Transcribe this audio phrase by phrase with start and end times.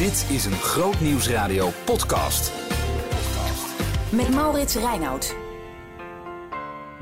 [0.00, 2.52] Dit is een Groot Nieuwsradio podcast.
[4.10, 5.36] Met Maurits Reinoud.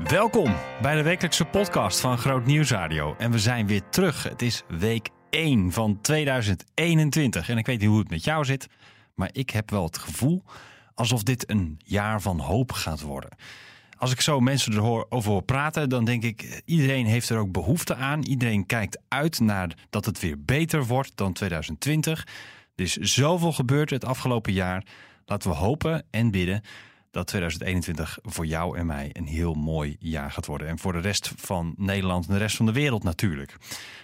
[0.03, 3.15] Welkom bij de wekelijkse podcast van Groot Nieuwsradio.
[3.17, 4.23] En we zijn weer terug.
[4.23, 7.49] Het is week 1 van 2021.
[7.49, 8.67] En ik weet niet hoe het met jou zit,
[9.15, 10.43] maar ik heb wel het gevoel
[10.95, 13.29] alsof dit een jaar van hoop gaat worden.
[13.97, 17.95] Als ik zo mensen erover hoor praten, dan denk ik, iedereen heeft er ook behoefte
[17.95, 18.23] aan.
[18.23, 22.25] Iedereen kijkt uit naar dat het weer beter wordt dan 2020.
[22.79, 24.85] Er is zoveel gebeurd het afgelopen jaar.
[25.25, 26.61] Laten we hopen en bidden
[27.11, 30.67] dat 2021 voor jou en mij een heel mooi jaar gaat worden.
[30.67, 33.55] En voor de rest van Nederland en de rest van de wereld natuurlijk.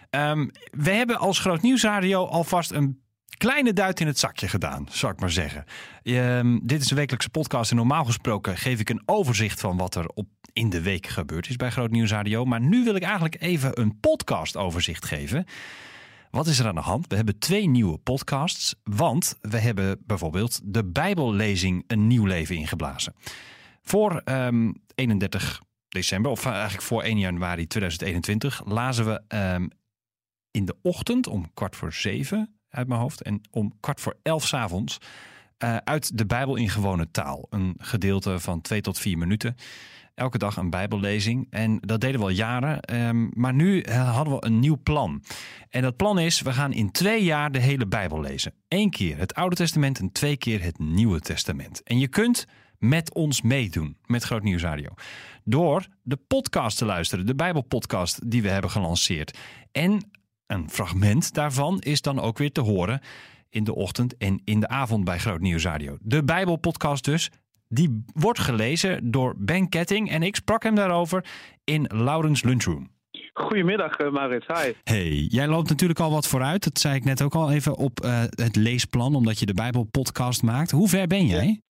[0.10, 3.02] Um, we hebben als Groot Nieuwsradio alvast een
[3.38, 5.66] kleine duit in het zakje gedaan, zou ik maar zeggen.
[6.04, 9.96] Um, dit is een wekelijkse podcast en normaal gesproken geef ik een overzicht van wat
[9.96, 12.46] er op in de week gebeurd is bij Groot Nieuwsradio.
[12.46, 15.46] Maar nu wil ik eigenlijk even een podcast overzicht geven.
[16.36, 17.08] Wat is er aan de hand?
[17.08, 23.16] We hebben twee nieuwe podcasts, want we hebben bijvoorbeeld de Bijbellezing een nieuw leven ingeblazen.
[23.82, 29.70] Voor um, 31 december, of eigenlijk voor 1 januari 2021, lazen we um,
[30.52, 34.48] in de ochtend om kwart voor zeven uit mijn hoofd en om kwart voor elf
[34.48, 34.98] s'avonds
[35.64, 37.48] uh, uit de Bijbel in gewone taal.
[37.50, 39.56] Een gedeelte van twee tot vier minuten
[40.16, 41.48] elke dag een Bijbellezing.
[41.50, 42.96] En dat deden we al jaren.
[43.08, 45.24] Um, maar nu eh, hadden we een nieuw plan.
[45.70, 48.54] En dat plan is: we gaan in twee jaar de hele Bijbel lezen.
[48.68, 51.84] Eén keer het Oude Testament en twee keer het Nieuwe Testament.
[51.84, 52.46] En je kunt
[52.78, 54.90] met ons meedoen met Groot Nieuws Radio.
[55.44, 59.38] Door de podcast te luisteren, de Bijbelpodcast die we hebben gelanceerd.
[59.72, 60.12] En
[60.48, 63.02] een fragment daarvan is dan ook weer te horen
[63.50, 65.98] in de ochtend en in de avond bij Groot Nieuws Radio.
[66.02, 67.32] De Bijbelpodcast dus.
[67.68, 71.26] Die wordt gelezen door Ben Ketting en ik sprak hem daarover
[71.64, 72.94] in Laurens Lunchroom.
[73.34, 74.48] Goedemiddag, uh, Maurits.
[74.48, 74.74] Hi.
[74.84, 76.64] Hey, jij loopt natuurlijk al wat vooruit.
[76.64, 80.44] Dat zei ik net ook al even op uh, het leesplan, omdat je de Bijbelpodcast
[80.44, 80.72] maakt.
[80.72, 81.62] Hoe ver ben jij?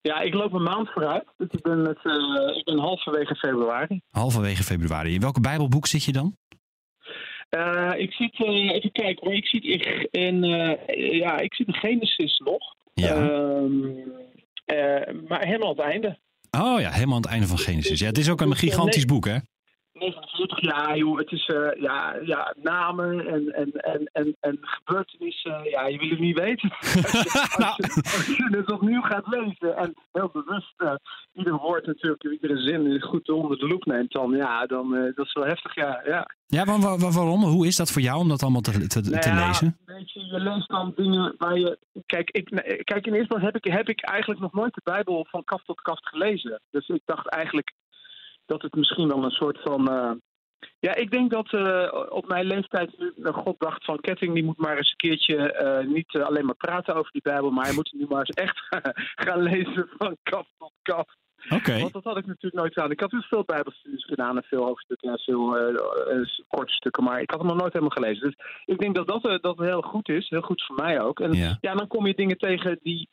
[0.00, 1.24] Ja, ik loop een maand vooruit.
[1.36, 4.00] Dus ik ben, het, uh, ik ben halverwege februari.
[4.10, 5.14] Halverwege februari.
[5.14, 6.36] In welke Bijbelboek zit je dan?
[7.96, 9.64] Ik zit, even kijken hoor, ik zit
[10.10, 10.44] in,
[11.16, 12.74] ja, ik zit in Genesis nog.
[12.94, 13.14] Ja.
[15.28, 16.18] Maar helemaal aan het einde.
[16.50, 18.00] Oh ja, helemaal aan het einde van Genesis.
[18.00, 19.36] Ja, het is ook een gigantisch boek, hè?
[19.98, 21.18] 49 jaar, joh.
[21.18, 25.64] Het is uh, ja, ja, namen en, en, en, en, en gebeurtenissen.
[25.64, 26.70] Ja, je wil het niet weten.
[26.80, 30.94] als, je, als, je, als je het opnieuw gaat lezen en heel bewust uh,
[31.32, 35.26] ieder woord natuurlijk, iedere zin goed onder de loep neemt, dan ja, dan uh, dat
[35.26, 36.02] is wel heftig, ja.
[36.04, 37.42] Ja, ja waar, waar, waarom?
[37.44, 39.78] Hoe is dat voor jou om dat allemaal te, te, nou te ja, lezen?
[39.84, 41.78] Weet je, je leest dan dingen waar je.
[42.06, 42.48] Kijk, ik,
[42.84, 45.66] kijk in eerste plaats heb ik, heb ik eigenlijk nog nooit de Bijbel van kaft
[45.66, 46.60] tot kaft gelezen.
[46.70, 47.72] Dus ik dacht eigenlijk
[48.46, 49.92] dat het misschien wel een soort van.
[49.92, 50.10] Uh,
[50.78, 54.76] ja, ik denk dat uh, op mijn leeftijd God dacht van Ketting, die moet maar
[54.76, 58.06] eens een keertje uh, niet alleen maar praten over die Bijbel, maar hij moet nu
[58.08, 58.60] maar eens echt
[59.24, 61.14] gaan lezen van kaf tot kaf.
[61.50, 61.80] Okay.
[61.80, 62.90] Want dat had ik natuurlijk nooit gedaan.
[62.90, 65.74] Ik had dus veel bijbelstudies gedaan en veel hoofdstukken en veel uh,
[66.18, 68.22] uh, korte stukken, maar ik had hem nog nooit helemaal gelezen.
[68.22, 71.20] Dus ik denk dat dat, uh, dat heel goed is, heel goed voor mij ook.
[71.20, 73.08] En ja, ja dan kom je dingen tegen die,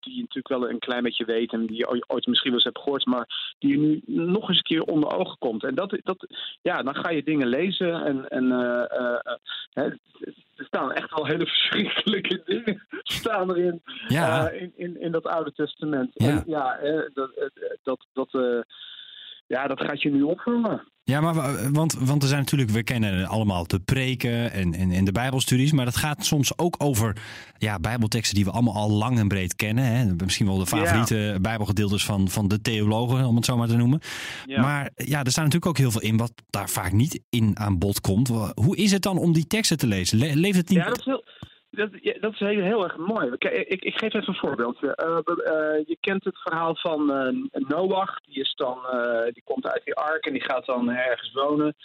[0.00, 2.72] die je natuurlijk wel een klein beetje weet en die je ooit misschien wel eens
[2.72, 5.64] hebt gehoord, maar die je nu nog eens een keer onder ogen komt.
[5.64, 6.26] En dat, dat
[6.62, 8.50] ja, dan ga je dingen lezen en, en
[9.70, 9.88] hè,
[10.56, 14.50] er staan echt wel hele verschrikkelijke dingen staan erin ja.
[14.50, 16.10] in, in, in dat Oude Testament.
[16.12, 16.28] Ja.
[16.28, 16.78] En ja,
[17.14, 17.50] dat,
[17.82, 18.60] dat, dat, uh,
[19.46, 20.92] ja, dat gaat je nu opvallen.
[21.06, 25.04] Ja, maar want, want er zijn natuurlijk, we kennen allemaal de preken en, en, en
[25.04, 27.16] de Bijbelstudies, maar dat gaat soms ook over
[27.58, 29.84] ja, Bijbelteksten die we allemaal al lang en breed kennen.
[29.84, 30.14] Hè?
[30.24, 31.40] Misschien wel de favoriete ja.
[31.40, 34.00] Bijbelgedeeltes van, van de theologen, om het zo maar te noemen.
[34.44, 34.60] Ja.
[34.60, 37.78] Maar ja, er staat natuurlijk ook heel veel in wat daar vaak niet in aan
[37.78, 38.28] bod komt.
[38.54, 40.18] Hoe is het dan om die teksten te lezen?
[40.18, 40.78] Le leeft het niet?
[40.78, 41.24] Ja, dat is heel
[41.74, 41.90] dat,
[42.20, 43.32] dat is heel, heel erg mooi.
[43.38, 43.44] Ik,
[43.82, 44.98] ik, geef even een voorbeeldje.
[45.04, 47.06] Uh, uh, je kent het verhaal van
[47.52, 48.20] Noach.
[48.20, 48.78] Die, is dan,
[49.32, 51.76] die komt uit die ark en die gaat dan ergens wonen.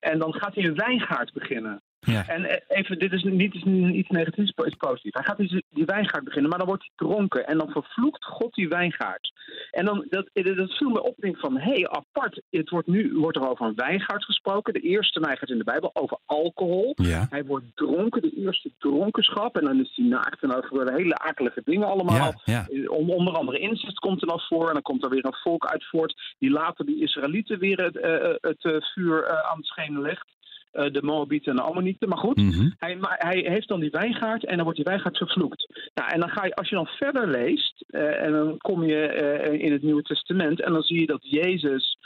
[0.00, 1.82] En dan gaat hij een wijngaard beginnen.
[2.00, 2.26] Ja.
[2.26, 5.14] En even, dit is niet is iets negatiefs, is positief.
[5.14, 7.46] Hij gaat die, die wijngaard beginnen, maar dan wordt hij dronken.
[7.46, 9.32] En dan vervloekt God die wijngaard.
[9.70, 12.42] En dan, dat, dat viel me op, denk van, hé, hey, apart.
[12.50, 14.72] Het wordt nu wordt er over een wijngaard gesproken.
[14.72, 16.92] De eerste wijngaard in de Bijbel, over alcohol.
[16.94, 17.26] Ja.
[17.30, 19.56] Hij wordt dronken, de eerste dronkenschap.
[19.56, 22.34] En dan is hij naakt en dan gebeuren hele akelige dingen allemaal.
[22.44, 22.86] Ja, ja.
[22.86, 24.66] Onder andere incest komt er dan voor.
[24.66, 27.96] En dan komt er weer een volk uit voort die later die Israëlieten weer het,
[27.96, 30.36] uh, het uh, vuur uh, aan het schenen legt.
[30.78, 32.08] Uh, de Moabieten en de Ammonieten.
[32.08, 32.74] Maar goed, mm -hmm.
[32.78, 35.90] hij, hij, heeft dan die wijngaard en dan wordt die wijngaard vervloekt.
[35.94, 39.46] Nou, en dan ga je, als je dan verder leest, uh, en dan kom je
[39.50, 41.97] uh, in het Nieuwe Testament en dan zie je dat Jezus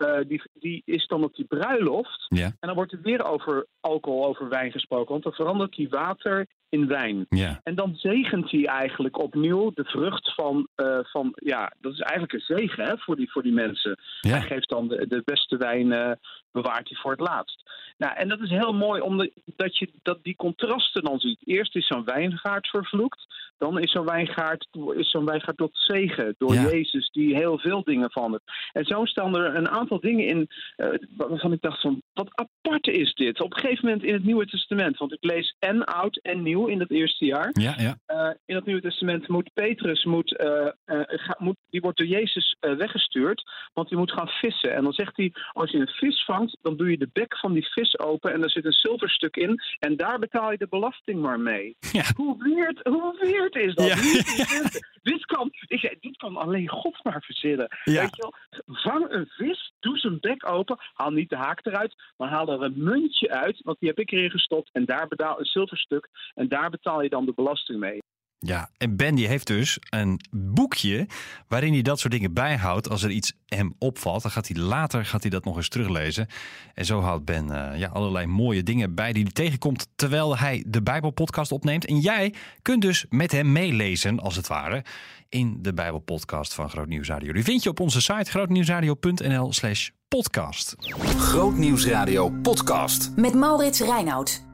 [0.00, 2.26] eh, die, die is dan op die bruiloft.
[2.28, 2.44] Ja.
[2.44, 5.10] En dan wordt er weer over alcohol, over wijn gesproken.
[5.12, 7.26] Want dan verandert hij water in wijn.
[7.28, 7.60] Ja.
[7.62, 12.32] En dan zegent hij eigenlijk opnieuw de vrucht van, eh, van ja, dat is eigenlijk
[12.32, 13.98] een zegen hè, voor, die, voor die mensen.
[14.20, 14.40] Hij Ja.
[14.40, 16.12] geeft dan de, de beste wijn, eh,
[16.52, 17.62] bewaart hij voor het laatst.
[17.98, 21.40] Nou, en dat is heel mooi omdat dat je dat die contrasten dan ziet.
[21.44, 23.26] Eerst is zo'n wijngaard vervloekt.
[23.60, 26.62] Dan is zo'n wijngaard, is zo'n wijngaard tot zegen door Ja.
[26.70, 28.42] Jezus, die heel veel dingen verandert.
[28.72, 32.86] En zo staan er een aantal dingen in eh, waarvan ik dacht van, wat apart
[32.86, 33.40] is dit?
[33.40, 36.66] Op een gegeven moment in het Nieuwe Testament, want ik lees en oud en nieuw
[36.66, 37.50] in het eerste jaar.
[37.52, 37.96] Ja, ja.
[38.06, 40.66] Eh, in het Nieuwe Testament moet Petrus, moet, eh,
[41.06, 43.42] ga- moet, die wordt door Jezus weggestuurd,
[43.72, 44.74] want die moet gaan vissen.
[44.74, 47.52] En dan zegt hij, als je een vis vangt, dan doe je de bek van
[47.52, 51.20] die vis open en er zit een zilverstuk in en daar betaal je de belasting
[51.20, 51.76] maar mee.
[51.92, 52.02] Ja.
[52.16, 53.86] Hoe weird, hoe weird is dat?
[53.86, 53.94] Ja.
[54.00, 54.88] Dit?
[55.02, 57.68] dit, kan, ik zei, dit kan alleen God maar verzinnen.
[57.84, 58.00] Ja.
[58.00, 58.34] Weet je wel?
[58.76, 62.62] Vang een vis, doe zijn bek open, haal niet de haak eruit, maar haal er
[62.62, 66.48] een muntje uit, want die heb ik erin gestopt en daar betaal een zilverstuk en
[66.48, 67.98] daar betaal je dan de belasting mee.
[68.42, 71.06] Ja, en Ben die heeft dus een boekje
[71.48, 72.88] waarin hij dat soort dingen bijhoudt.
[72.88, 76.26] Als er iets hem opvalt, dan gaat hij later gaat hij dat nog eens teruglezen.
[76.74, 80.64] En zo houdt Ben eh, ja, allerlei mooie dingen bij die hij tegenkomt terwijl hij
[80.66, 81.86] de Bijbelpodcast opneemt.
[81.86, 84.84] En jij kunt dus met hem meelezen, als het ware,
[85.28, 87.32] in de Bijbelpodcast van Groot Nieuws Radio.
[87.32, 90.76] Die vind je op onze site grootnieuwsradio.nl slash podcast.
[91.18, 93.10] Grootnieuwsradio podcast.
[93.16, 94.49] Met Maurits Reinoud.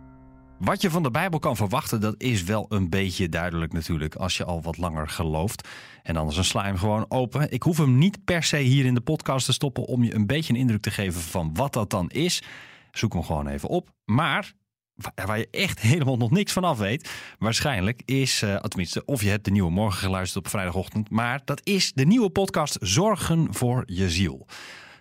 [0.58, 4.14] Wat je van de Bijbel kan verwachten, dat is wel een beetje duidelijk natuurlijk.
[4.14, 5.68] Als je al wat langer gelooft.
[6.02, 7.52] En anders een hem gewoon open.
[7.52, 10.26] Ik hoef hem niet per se hier in de podcast te stoppen om je een
[10.26, 12.42] beetje een indruk te geven van wat dat dan is.
[12.90, 13.90] Zoek hem gewoon even op.
[14.04, 14.52] Maar
[14.94, 19.22] wa- waar je echt helemaal nog niks van af weet, waarschijnlijk is, eh, tenminste, of
[19.22, 21.10] je hebt de nieuwe morgen geluisterd op vrijdagochtend.
[21.10, 24.46] Maar dat is de nieuwe podcast Zorgen voor je ziel.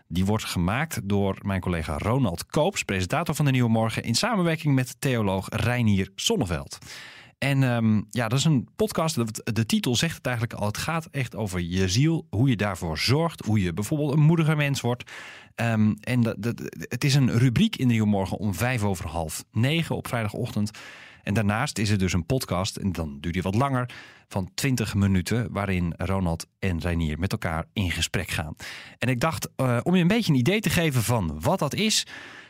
[0.08, 4.76] Die wordt gemaakt door mijn collega Ronald Koops, presentator van de Nieuwe Morgen, in samenwerking
[4.76, 6.78] met theoloog Reinier Sonneveld.
[7.38, 9.16] En ehm, ja, dat is een podcast.
[9.54, 10.68] De, titel zegt het eigenlijk al.
[10.68, 14.56] Het gaat echt over je ziel, hoe je daarvoor zorgt, hoe je bijvoorbeeld een moediger
[14.56, 15.12] mens wordt.
[15.56, 16.38] Ehm, en
[16.78, 20.72] het is een rubriek in de Nieuwe Morgen om vijf over half negen op vrijdagochtend.
[21.26, 23.90] En daarnaast is er dus een podcast, en dan duurt die wat langer,
[24.28, 28.56] van 20 minuten, waarin Ronald en Reinier met elkaar in gesprek gaan.
[28.98, 31.74] En ik dacht, eh, om je een beetje een idee te geven van wat dat
[31.74, 32.08] is,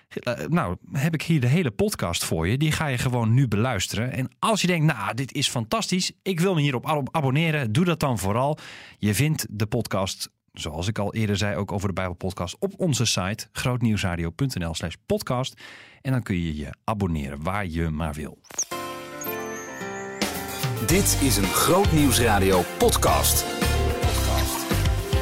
[0.09, 2.57] eh, nou, heb ik hier de hele podcast voor je.
[2.57, 4.11] Die ga je gewoon nu beluisteren.
[4.11, 7.85] En als je denkt, nou, dit is fantastisch, ik wil me hierop ab- abonneren, doe
[7.85, 8.57] dat dan vooral.
[8.97, 13.05] Je vindt de podcast, zoals ik al eerder zei, ook over de Bijbelpodcast, op onze
[13.05, 15.61] site grootnieuwsradio.nl slash podcast.
[16.01, 18.39] En dan kun je je abonneren waar je maar wil.
[20.85, 23.45] Dit is een Grootnieuwsradio podcast.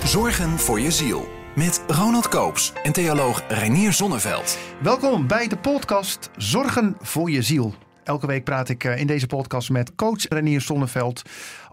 [0.05, 1.27] Zorgen voor je ziel.
[1.55, 4.57] Met Ronald Koops en theoloog Reinier Zonneveld.
[4.81, 7.73] Welkom bij de podcast Zorgen voor je ziel.
[8.03, 11.21] Elke week praat ik eh, in deze podcast met coach Renier Sonneveld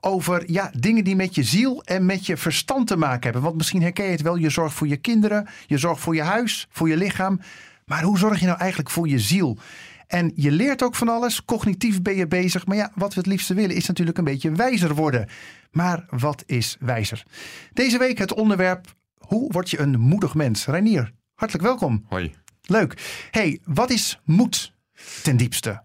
[0.00, 3.42] over ja, dingen die met je ziel en met je verstand te maken hebben.
[3.42, 6.22] Want misschien herken je het wel, je zorgt voor je kinderen, je zorgt voor je
[6.22, 7.40] huis, voor je lichaam.
[7.84, 9.58] Maar hoe zorg je nou eigenlijk voor je ziel?
[10.11, 12.67] En je leert ook van alles, cognitief ben je bezig.
[12.67, 15.29] Maar ja, wat we het liefste willen is natuurlijk een beetje wijzer worden.
[15.71, 17.23] Maar wat is wijzer?
[17.73, 18.87] Deze week het onderwerp,
[19.19, 20.67] hoe word je een moedig mens?
[20.67, 22.05] Reinier, hartelijk welkom.
[22.09, 22.35] Hoi.
[22.62, 22.95] Leuk.
[23.31, 24.73] hey, wat is moed
[25.23, 25.83] ten diepste?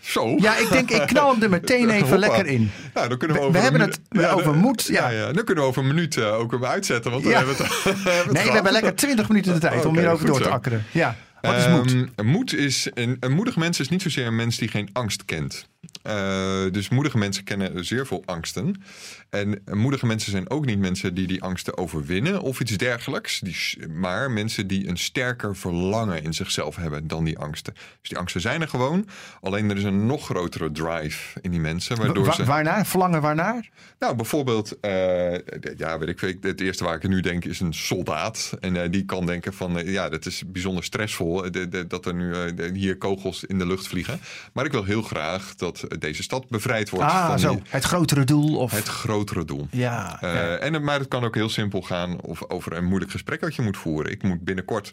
[0.00, 0.28] Zo.
[0.38, 2.16] Ja, ik denk, ik knal hem er meteen even Hoppa.
[2.16, 2.70] lekker in.
[2.94, 4.00] Nou, dan kunnen we, We- over we hebben het
[4.32, 5.08] over moed, ja.
[5.08, 7.10] Ja, Dan kunnen we over een minuut eh, ook weer uitzetten.
[7.10, 9.58] Want dan hebben we het, hebben we het Nee, we hebben lekker 20 minuten de
[9.60, 10.84] tijd om hierover door te akkeren.
[10.92, 12.08] Ja, wat is moed?
[12.14, 15.24] Ehm, moed is een, een moedig mens is niet zozeer een mens die geen angst
[15.24, 15.68] kent.
[16.04, 18.82] Eh, dus moedige mensen kennen zeer veel angsten.
[19.30, 23.40] En moedige mensen zijn ook niet mensen die die angsten overwinnen of iets dergelijks.
[23.40, 27.74] Die, maar mensen die een sterker verlangen in zichzelf hebben dan die angsten.
[28.00, 29.08] Dus die angsten zijn er gewoon.
[29.40, 31.96] Alleen er is een nog grotere drive in die mensen.
[31.96, 32.44] Waardoor Wa- ze...
[32.44, 32.86] waarnaar?
[32.86, 33.70] Verlangen waarnaar?
[33.98, 35.32] Nou, bijvoorbeeld, eh,
[35.76, 38.56] ja, weet ik, het eerste waar ik nu denk is een soldaat.
[38.60, 41.44] En eh, die kan denken van, ja, dat is bijzonder stressvol
[41.88, 42.34] dat er nu
[42.72, 44.20] hier kogels in de lucht vliegen.
[44.52, 47.50] Maar ik wil heel graag dat deze stad bevrijd wordt Ah, van zo.
[47.50, 48.56] die- Het grotere doel?
[48.56, 48.70] Of...
[48.72, 49.68] het grotere doel.
[49.70, 50.56] Ja, Eh, ja.
[50.56, 53.62] en, maar het kan ook heel simpel gaan of over een moeilijk gesprek dat je
[53.62, 54.12] moet voeren.
[54.12, 54.92] Ik moet binnenkort.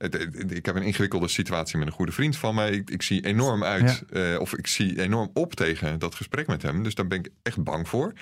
[0.00, 2.70] Het- het- Ik heb een ingewikkelde situatie met een goede vriend van mij.
[2.70, 6.62] Ik, ik zie enorm uit, eh, of ik zie enorm op tegen dat gesprek met
[6.62, 6.82] hem.
[6.82, 8.12] Dus daar ben ik echt bang voor.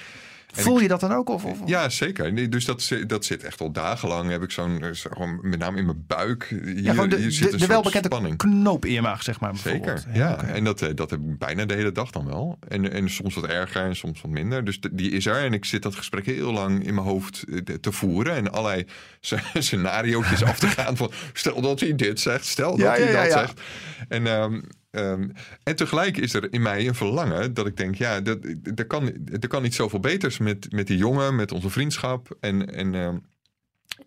[0.55, 1.29] En Voel ik- je dat dan ook?
[1.29, 2.33] Of, of- Ja, zeker.
[2.33, 4.31] Nee, dus dat, dat zit echt al dagenlang.
[4.31, 5.11] Heb ik zo'n, eh, zo-
[5.43, 6.45] met name in mijn buik.
[6.49, 8.37] Hier, ja, de, hier zit de, een de welbekende spanning.
[8.37, 9.57] knoop in je maag, zeg maar.
[9.57, 10.43] Zeker, ja.
[10.45, 12.59] En dat, eh, dat heb ik bijna de hele dag dan wel.
[12.69, 14.65] En, en soms wat erger en soms wat minder.
[14.65, 15.37] Dus die is er.
[15.45, 17.45] En ik zit dat gesprek heel lang in mijn hoofd
[17.81, 18.35] te- voeren.
[18.35, 18.85] En allerlei
[19.21, 21.11] sc- scenario's af te gaan van...
[21.33, 23.39] stel dat hij dit zegt, stel dat Ja, hij ja, dat ja.
[23.39, 23.61] zegt.
[24.09, 24.61] En, ehm,
[24.91, 25.29] ehm,
[25.63, 27.95] en tegelijk is er in mij een verlangen dat ik denk...
[27.95, 28.39] ja, dat,
[28.75, 32.37] er, kan, er kan niet zoveel beters met, met die jongen, met onze vriendschap.
[32.41, 33.17] En, en, ehm,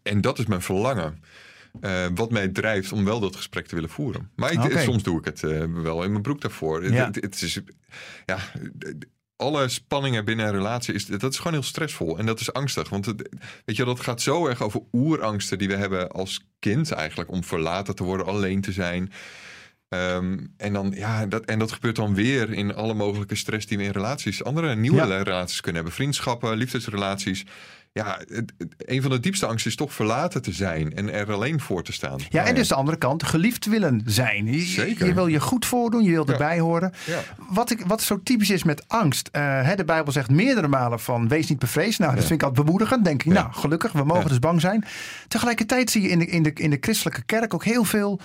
[0.03, 1.23] en dat is mijn verlangen.
[1.79, 4.31] Eh, wat mij drijft om wel dat gesprek te willen voeren.
[4.35, 6.91] Maar ik, soms doe ik het eh, wel in mijn broek daarvoor.
[6.91, 7.05] Ja.
[7.05, 7.59] Het, het is,
[8.25, 8.37] ja,
[9.41, 12.17] alle spanningen binnen een relatie, is, dat is gewoon heel stressvol.
[12.17, 12.89] En dat is angstig.
[12.89, 13.29] Want het,
[13.65, 17.31] weet je, dat gaat zo erg over oerangsten die we hebben als kind eigenlijk.
[17.31, 19.12] Om verlaten te worden, alleen te zijn.
[19.89, 23.77] Ehm, en, dan, ja, dat, en dat gebeurt dan weer in alle mogelijke stress die
[23.77, 25.21] we in relaties, andere nieuwe Ja.
[25.21, 26.00] relaties kunnen hebben.
[26.00, 27.45] Vriendschappen, liefdesrelaties.
[27.93, 28.19] Ja,
[28.77, 31.91] een van de diepste angsten is toch verlaten te zijn en er alleen voor te
[31.93, 32.19] staan.
[32.29, 34.45] Ja, en Nou dus de andere kant, geliefd willen zijn.
[34.53, 35.05] Je, Zeker.
[35.07, 36.31] je wil je goed voordoen, je wil Ja.
[36.31, 36.93] erbij horen.
[37.05, 37.19] Ja.
[37.50, 39.29] Wat, ik, wat zo typisch is met angst.
[39.31, 42.00] eh, hè, de Bijbel zegt meerdere malen van wees niet bevreesd.
[42.00, 42.27] Nou, dat Ja.
[42.27, 43.05] vind ik altijd bemoedigend.
[43.05, 44.86] Denk ik, nou gelukkig, we mogen dus bang zijn.
[45.27, 48.19] Tegelijkertijd zie je in de, in, de, in de christelijke kerk ook heel veel...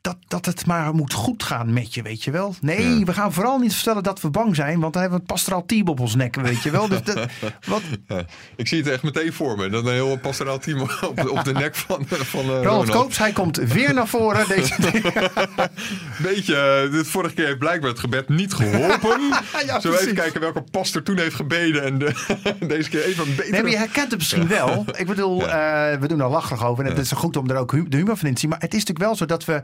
[0.00, 2.54] Dat, dat het maar moet goed gaan met je, weet je wel.
[2.60, 3.04] Nee, Ja.
[3.04, 4.80] we gaan vooral niet vertellen dat we bang zijn.
[4.80, 6.88] Want dan hebben we het pastoraal team op ons nek, weet je wel.
[6.88, 7.26] Dus dat,
[7.66, 8.24] wat, Ja,
[8.56, 9.68] ik zie het echt meteen voor me.
[9.68, 12.90] Dat een heel pastoraal team op, op de nek van, van eh, Ronald Ronald.
[12.90, 14.48] Koops, hij komt weer naar voren.
[14.56, 14.74] Deze,
[16.22, 19.20] Beetje, eh, de vorige keer heeft blijkbaar het gebed niet geholpen.
[19.66, 21.84] Ja, Zullen we even kijken welke pastor toen heeft gebeden.
[21.84, 23.50] En de- deze keer even een betere...
[23.50, 24.84] Nee, maar je herkent het misschien wel.
[24.96, 26.84] Ik bedoel, eh, we doen er lachig over.
[26.84, 28.50] En het is goed om er ook de humor van in te zien.
[28.50, 29.62] Maar het is natuurlijk wel zo dat we...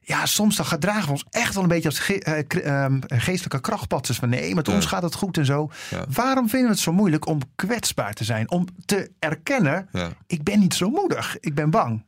[0.00, 3.60] Ja, soms dan gedragen we ons echt wel een beetje als ge- eh, ehm, geestelijke
[3.60, 4.18] krachtpatsers.
[4.18, 4.74] Van nee, met Ja.
[4.74, 5.70] ons gaat het goed en zo.
[5.90, 6.04] Ja.
[6.08, 8.50] Waarom vinden we het zo moeilijk om kwetsbaar te zijn?
[8.50, 10.08] Om te erkennen, Ja.
[10.26, 11.36] ik ben niet zo moedig.
[11.40, 12.04] Ik ben bang.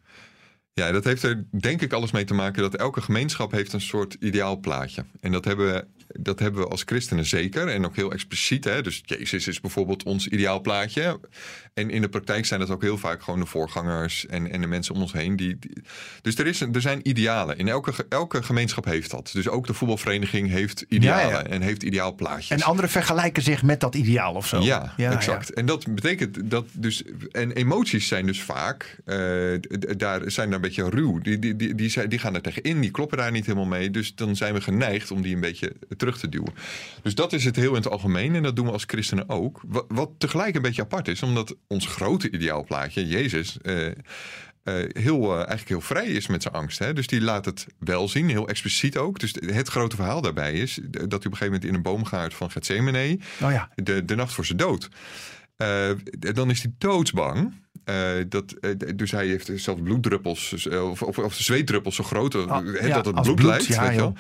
[0.73, 3.81] Ja, dat heeft er denk ik alles mee te maken dat elke gemeenschap heeft een
[3.81, 5.05] soort ideaal plaatje.
[5.21, 5.85] En dat hebben, we-
[6.21, 8.65] dat hebben we als christenen zeker en ook heel expliciet.
[8.65, 8.83] Hè?
[8.83, 11.21] Dus Jezus is bijvoorbeeld ons ideaal plaatje.
[11.75, 14.67] En in de praktijk zijn dat ook heel vaak gewoon de voorgangers en, en de
[14.67, 15.37] mensen om ons heen.
[15.37, 15.83] Die, die-
[16.23, 17.59] dus er, is een, er zijn idealen.
[17.59, 19.31] In elke, elke gemeenschap heeft dat.
[19.33, 21.47] Dus ook de voetbalvereniging heeft idealen Ja, ja.
[21.47, 22.49] en heeft ideaal plaatjes.
[22.49, 24.61] En anderen vergelijken zich met dat ideaal of zo.
[24.61, 25.53] Ja, exact.
[25.53, 27.03] En dat betekent dat dus.
[27.31, 28.99] En emoties zijn dus vaak.
[29.05, 29.17] eh,
[29.97, 31.19] daar zijn daar een beetje ruw.
[31.19, 33.91] Die, die, die, die, die gaan er tegenin, die kloppen daar niet helemaal mee.
[33.91, 36.55] Dus dan zijn we geneigd om die een beetje terug te duwen.
[37.03, 38.35] Dus dat is het heel in het algemeen.
[38.35, 39.61] En dat doen we als christenen ook.
[39.67, 43.59] Wat, wat tegelijk een beetje apart is, omdat ons grote ideaalplaatje, Jezus.
[43.63, 43.95] eh, eh,
[44.93, 46.79] heel, eh, eigenlijk heel vrij is met zijn angst.
[46.79, 46.93] Hè?
[46.93, 49.19] Dus die laat het wel zien, heel expliciet ook.
[49.19, 52.35] Dus het grote verhaal daarbij is dat hij op een gegeven moment in een boomgaard
[52.35, 53.71] van Gethsemane Oh ja.
[53.75, 54.89] de, de nacht voor zijn dood.
[55.57, 57.55] Eh, dan is hij doodsbang.
[57.85, 57.97] Eh,
[58.29, 62.47] dat, eh, dus hij heeft zelfs bloeddruppels, eh, of, of, of zweetdruppels zo groot eh,
[62.47, 63.67] Ah, ja, dat het bloed, bloed, lijkt.
[63.67, 64.13] ja, weet je.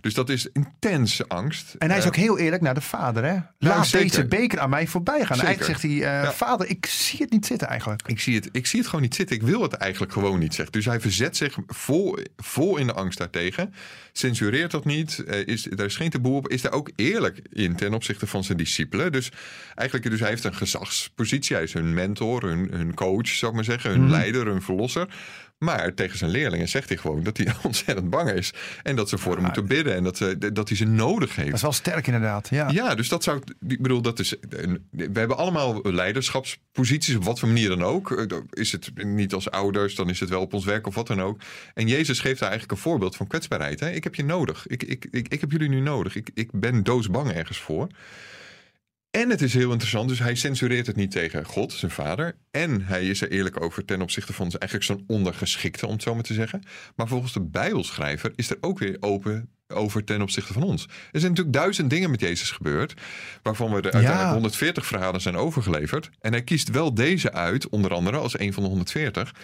[0.00, 1.74] Dus dat is intense angst.
[1.78, 3.24] En hij is ook heel eerlijk naar de vader.
[3.24, 3.36] Hè?
[3.58, 5.40] Laat deze beker aan mij voorbij gaan.
[5.40, 6.32] Eigenlijk zegt hij, Ja.
[6.32, 8.02] vader, ik zie het niet zitten eigenlijk.
[8.06, 9.36] Ik zie, het, ik zie het gewoon niet zitten.
[9.36, 10.72] Ik wil het eigenlijk gewoon niet, zegt.
[10.72, 13.74] Dus hij verzet zich vol, vol in de angst daartegen.
[14.12, 15.24] Censureert dat niet.
[15.44, 16.48] Is, er is geen taboe op.
[16.48, 19.12] Is daar ook eerlijk in ten opzichte van zijn discipelen.
[19.12, 19.32] Dus
[19.74, 21.54] eigenlijk, dus hij heeft een gezagspositie.
[21.56, 23.90] Hij is hun mentor, hun, hun coach, zou ik maar zeggen.
[23.90, 25.08] Hun leider, hun verlosser.
[25.58, 28.52] Maar tegen zijn leerlingen zegt hij gewoon dat hij ontzettend bang is.
[28.82, 29.94] En dat ze voor hem moeten bidden.
[29.94, 31.46] En dat, ze, dat hij ze nodig heeft.
[31.46, 32.48] Dat is wel sterk inderdaad.
[32.48, 32.68] Ja.
[32.70, 33.42] Ja, dus dat zou.
[33.68, 34.34] Ik bedoel, dat is.
[34.90, 38.10] We hebben allemaal leiderschapsposities, op wat voor manier dan ook.
[38.12, 41.06] Eh, Is het niet als ouders, dan is het wel op ons werk of wat
[41.06, 41.40] dan ook.
[41.74, 43.80] En Jezus geeft daar eigenlijk een voorbeeld van kwetsbaarheid.
[43.80, 43.90] Hè?
[43.90, 44.66] Ik heb je nodig.
[44.66, 46.16] Ik, ik, ik, ik heb jullie nu nodig.
[46.16, 47.86] Ik, ik ben doodsbang ergens voor.
[49.10, 52.36] En het is heel interessant, dus hij censureert het niet tegen God, zijn vader.
[52.50, 56.14] En hij is er eerlijk over ten opzichte van eigenlijk zijn ondergeschikte, om het zo
[56.14, 56.62] maar te zeggen.
[56.96, 60.82] Maar volgens de Bijbelschrijver is er ook weer open over ten opzichte van ons.
[60.84, 62.94] Er zijn natuurlijk duizend dingen met Jezus gebeurd,
[63.42, 66.10] waarvan we er uiteindelijk 140 verhalen zijn overgeleverd.
[66.20, 69.34] En hij kiest wel deze uit, onder andere als een van de 140,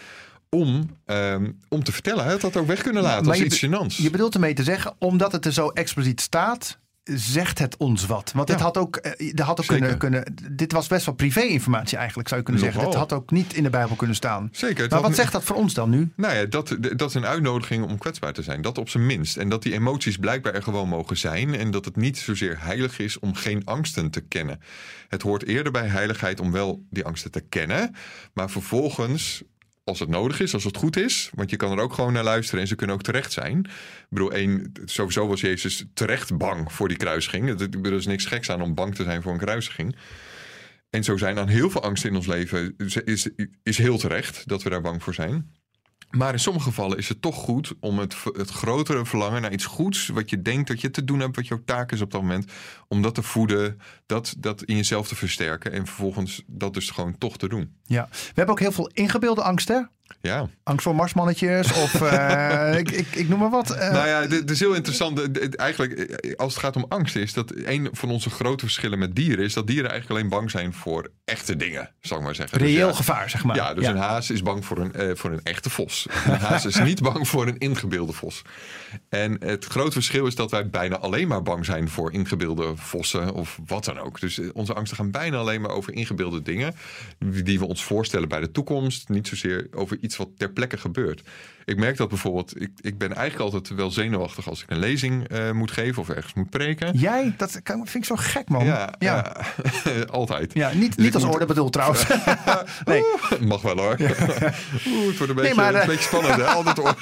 [0.51, 2.23] om, ehm, om te vertellen.
[2.23, 4.03] Hij had dat ook weg kunnen laten Maar als iets gênants.
[4.03, 8.33] Je bedoelt ermee te zeggen, omdat het er zo expliciet staat, zegt het ons wat.
[8.35, 8.65] Want het Ja.
[8.65, 9.97] had ook, eh, het had ook Zeker.
[9.97, 10.57] kunnen, kunnen.
[10.57, 12.85] Dit was best wel privé-informatie eigenlijk, zou je kunnen zeggen.
[12.85, 14.49] Het had ook niet in de Bijbel kunnen staan.
[14.53, 14.83] Zeker.
[14.89, 16.13] Maar had wat zegt dat voor ons dan nu?
[16.17, 18.63] Nou ja, dat, dat is een uitnodiging om kwetsbaar te zijn.
[18.63, 19.37] Dat op zijn minst.
[19.37, 21.55] En dat die emoties blijkbaar er gewoon mogen zijn.
[21.55, 24.61] En dat het niet zozeer heilig is om geen angsten te kennen.
[25.09, 27.95] Het hoort eerder bij heiligheid om wel die angsten te kennen.
[28.35, 29.43] Maar vervolgens,
[29.85, 31.31] als het nodig is, als het goed is.
[31.35, 33.59] Want je kan er ook gewoon naar luisteren en ze kunnen ook terecht zijn.
[33.59, 38.51] Ik bedoel, één, sowieso was Jezus terecht bang voor die bedoel, Er is niks geks
[38.51, 39.97] aan om bang te zijn voor een kruisiging.
[40.91, 42.75] En zo zijn aan heel veel angsten in ons leven
[43.05, 43.29] is,
[43.63, 45.51] is heel terecht dat we daar bang voor zijn.
[46.17, 49.65] Maar in sommige gevallen is het toch goed om het, het grotere verlangen naar iets
[49.65, 52.21] goeds, wat je denkt dat je te doen hebt, wat jouw taak is op dat
[52.21, 52.53] moment,
[52.89, 57.19] om dat te voeden, dat, dat in jezelf te versterken en vervolgens dat dus gewoon
[57.19, 57.77] toch te doen.
[57.85, 58.09] Ja.
[58.11, 59.81] We hebben ook heel veel ingebeelde angst, hè?
[60.21, 60.49] Ja.
[60.63, 63.71] Angst voor marsmannetjes of eh, ik, ik, ik noem maar wat.
[63.71, 63.93] eh.
[63.93, 65.19] Nou ja, dit is heel interessant.
[65.19, 68.65] Het- het- Eigenlijk, eh, als het gaat om angst, is dat een van onze grote
[68.65, 72.25] verschillen met dieren is dat dieren eigenlijk alleen bang zijn voor echte dingen, zal ik
[72.25, 72.59] maar zeggen.
[72.59, 73.57] Dus Reëel ja, gevaar, zeg maar.
[73.57, 76.07] Ja, dus een haas is bang voor een, eh, voor een echte vos.
[76.27, 78.43] Een haas is niet bang voor een ingebeelde vos.
[79.09, 83.33] En het grote verschil is dat wij bijna alleen maar bang zijn voor ingebeelde vossen
[83.35, 84.21] of wat dan ook.
[84.21, 86.75] Dus eh, onze angsten gaan bijna alleen maar over ingebeelde dingen
[87.19, 89.09] die we ons voorstellen bij de toekomst.
[89.09, 91.23] Niet zozeer over iets wat ter plekke gebeurt.
[91.65, 95.29] Ik merk dat bijvoorbeeld, ik, ik ben eigenlijk altijd wel zenuwachtig als ik een lezing
[95.29, 96.99] eh, moet geven of ergens moet preken.
[96.99, 97.35] Jij?
[97.37, 98.65] Dat kan- vind ik zo gek, man.
[98.99, 99.37] Ja,
[100.11, 100.55] altijd.
[100.55, 102.07] Ja, niet, Dus niet als moet- orde bedoeld trouwens.
[102.85, 103.03] nee.
[103.33, 103.97] Oeh, mag wel hoor.
[104.01, 106.45] Oeh, het wordt een beetje, maar, eh, een beetje spannend hè.
[106.45, 106.97] Altijd oor-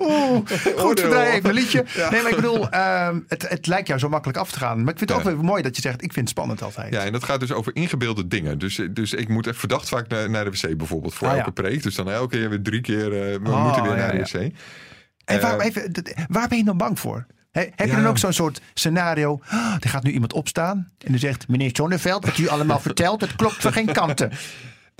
[0.00, 0.36] Oeh,
[0.76, 1.84] goed, verdraai even een liedje.
[2.10, 4.78] Nee, maar ik bedoel, ehm, het, het lijkt jou zo makkelijk af te gaan.
[4.82, 6.92] Maar ik vind het ook weer mooi dat je zegt, ik vind het spannend altijd.
[6.92, 8.58] Ja, en dat gaat dus over ingebeelde dingen.
[8.58, 11.50] Dus, dus ik moet echt verdacht vaak naar, naar de wc bijvoorbeeld voor Ah, elke
[11.52, 11.82] preek.
[11.82, 14.52] Dus dan elke keer weer drie keer, eh, we Oh, moeten weer naar de wc.
[15.24, 15.92] En waar, Eh, even,
[16.28, 17.26] waar ben je dan bang voor?
[17.50, 17.96] He- heb je Ja.
[17.96, 19.40] dan ook zo'n soort scenario?
[19.48, 23.20] "Ah, er gaat nu iemand opstaan en die zegt: Meneer Zonneveld, wat u allemaal vertelt,
[23.20, 24.30] het klopt van geen kanten.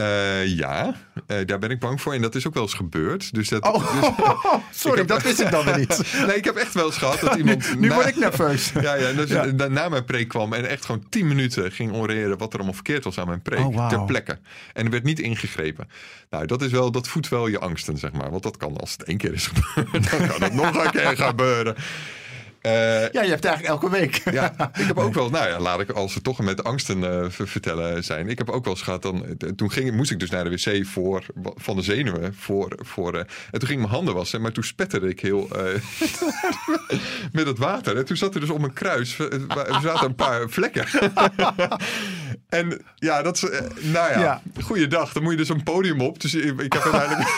[0.01, 0.95] Eh, ja,
[1.27, 2.15] eh, daar ben ik bang voor.
[2.15, 3.35] En dat is ook wel eens gebeurd.
[3.35, 4.11] Dus dat, Oh, dus-
[4.83, 6.03] sorry, heb- dat wist ik dan weer niet.
[6.27, 7.79] nee, ik heb echt wel eens gehad dat iemand...
[7.79, 8.73] Nu na- word ik nerveus.
[8.81, 9.31] Ja, ja, dus
[9.69, 13.05] na mijn preek kwam en echt gewoon tien minuten ging oreren wat er allemaal verkeerd
[13.05, 13.59] was aan mijn preek.
[13.67, 13.89] Oh.
[13.89, 14.39] Ter plekke.
[14.73, 15.89] En er werd niet ingegrepen.
[16.31, 18.31] Nou, dat is wel, dat voedt wel je angsten, zeg maar.
[18.31, 21.17] Want dat kan als het één keer is gebeurd, dan kan het nog een keer
[21.17, 21.75] gebeuren.
[22.61, 22.73] Eh,
[23.13, 24.23] Ja, je hebt eigenlijk elke week.
[24.33, 27.31] ja, ik heb ook wel, nou ja, laat ik als we toch met angsten eh,
[27.31, 28.29] ver- vertellen zijn.
[28.29, 29.25] Ik heb ook wel eens gehad, dan,
[29.57, 31.25] toen ging, moest ik dus naar de wc voor,
[31.55, 32.35] van de zenuwen.
[32.39, 35.49] Voor, voor, eh, en toen ging ik mijn handen wassen, maar toen spetterde ik heel
[37.33, 37.97] met het water.
[37.97, 39.41] En toen zat er dus op mijn kruis, er
[39.83, 40.87] zaten een paar vlekken.
[42.49, 44.43] en ja, dat is, eh, nou ja, Ja.
[44.63, 45.13] goeiedag.
[45.13, 46.21] Dan moet je dus een podium op.
[46.21, 47.29] Dus ik, ik heb uiteindelijk,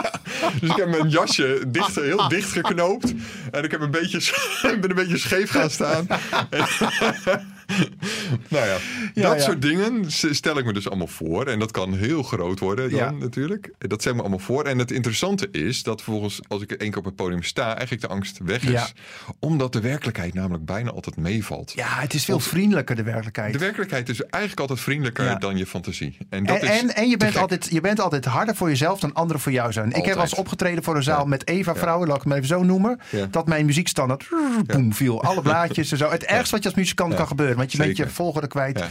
[0.60, 3.14] dus ik heb mijn jasje dicht, heel dicht geknoopt.
[3.50, 4.18] En ik heb een beetje,
[4.72, 6.06] ik ben een beetje scheef gaan staan.
[8.48, 8.76] nou ja,
[9.14, 9.42] Ja, dat ja.
[9.42, 11.46] soort dingen stel ik me dus allemaal voor.
[11.46, 13.10] En dat kan heel groot worden dan Ja.
[13.10, 13.70] natuurlijk.
[13.78, 14.64] Dat ik me allemaal voor.
[14.64, 17.66] En het interessante is dat volgens als ik één keer op het podium sta...
[17.66, 18.92] eigenlijk de angst weg is.
[19.38, 21.72] Omdat de werkelijkheid namelijk bijna altijd meevalt.
[21.72, 23.52] Ja, het is veel vriendelijker, de werkelijkheid.
[23.52, 26.16] De werkelijkheid is eigenlijk altijd vriendelijker dan je fantasie.
[26.30, 27.40] En, dat En, is en, en je, bent gek.
[27.40, 29.92] altijd, je bent altijd harder voor jezelf dan anderen voor jou zijn.
[29.92, 32.56] Ik heb eens opgetreden voor een zaal met Eva Vrouwen, laat ik het maar even
[32.56, 33.00] zo noemen.
[33.30, 34.28] Dat mijn muziekstandaard
[34.66, 35.22] boem, viel.
[35.22, 36.10] Alle blaadjes en zo.
[36.10, 37.55] Het ergste wat je als muzikant kan gebeuren.
[37.56, 38.78] Want je bent je volgorde kwijt.
[38.78, 38.88] Ja.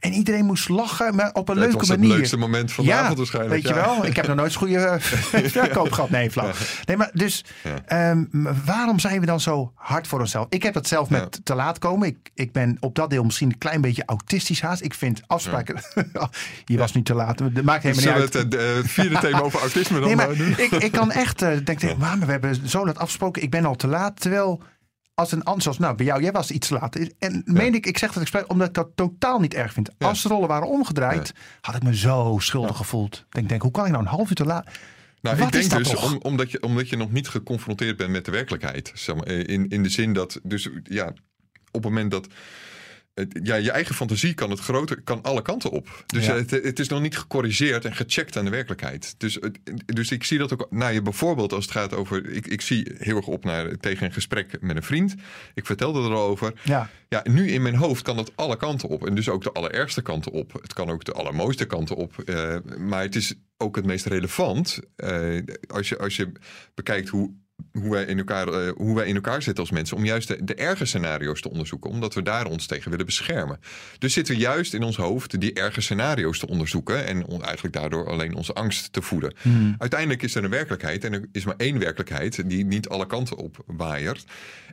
[0.00, 2.16] En iedereen moest lachen, maar op een Het leuke was het manier.
[2.16, 3.84] leukste moment van de avond waarschijnlijk, Weet je ja.
[3.86, 4.04] wel?
[4.06, 5.00] Ik heb nog nooit zo'n goede eh,
[5.50, 6.10] verkoop gehad.
[6.10, 6.50] Nee, flauw.
[6.84, 8.10] Nee, maar dus Ja.
[8.10, 8.24] ehm,
[8.64, 10.46] waarom zijn we dan zo hard voor onszelf?
[10.48, 11.40] Ik heb dat zelf met Ja.
[11.44, 12.08] te laat komen.
[12.08, 14.82] Ik, ik ben op dat deel misschien een klein beetje autistisch haast.
[14.82, 15.76] Ik vind afspraken...
[16.64, 17.38] je was niet te laat.
[17.38, 18.52] Dat maakt helemaal Zullen niet we uit.
[18.52, 20.54] het eh, het vierde thema over autisme dan Nee, maar eh, doen?
[20.56, 23.42] ik, ik kan echt eh denken, maar we hebben zo laat afgesproken.
[23.42, 24.20] Ik ben al te laat.
[24.20, 24.62] Terwijl
[25.14, 26.96] als een ander, zoals nou bij jou, jij was iets te laat.
[27.18, 29.90] En meen ik, ik zeg dat expres omdat ik dat totaal niet erg vind.
[29.98, 33.24] Als de rollen waren omgedraaid, had ik me zo schuldig gevoeld.
[33.28, 34.66] Denk, denk, hoe kan ik nou een half uur te laat?
[35.20, 38.24] Nou, Wat ik denk dus om, omdat, je, omdat je nog niet geconfronteerd bent met
[38.24, 38.90] de werkelijkheid.
[38.94, 41.06] Zeg maar, in, in de zin dat, dus ja,
[41.70, 42.26] op het moment dat.
[43.42, 46.04] Ja, je eigen fantasie kan het grote, kan alle kanten op.
[46.06, 46.34] Dus Ja.
[46.34, 49.14] het, het is nog niet gecorrigeerd en gecheckt aan de werkelijkheid.
[49.18, 49.38] Dus,
[49.86, 50.66] dus ik zie dat ook.
[50.70, 52.30] Nou, je bijvoorbeeld als het gaat over.
[52.30, 55.14] Ik, ik zie heel erg op naar tegen een gesprek met een vriend.
[55.54, 56.52] Ik vertelde er al over.
[56.62, 59.06] Ja, Ja, nu in mijn hoofd kan het alle kanten op.
[59.06, 60.52] En dus ook de allerergste kanten op.
[60.52, 62.18] Het kan ook de allermooiste kanten op.
[62.18, 64.78] Eh, maar het is ook het meest relevant.
[64.96, 66.32] eh, als, je, als je
[66.74, 67.34] bekijkt hoe,
[67.72, 69.96] hoe, wij in elkaar, eh, hoe wij in elkaar zitten als mensen.
[69.96, 71.90] Om juist de, de erge scenario's te onderzoeken.
[71.90, 73.60] Omdat we daar ons tegen willen beschermen.
[73.98, 77.06] Dus zitten we juist in ons hoofd die erge scenario's te onderzoeken.
[77.06, 79.34] En on- eigenlijk daardoor alleen onze angst te voeden.
[79.78, 81.04] Uiteindelijk is er een werkelijkheid.
[81.04, 84.24] En er is maar één werkelijkheid die niet alle kanten op waaiert.